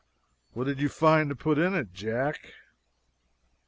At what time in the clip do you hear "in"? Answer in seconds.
1.59-1.75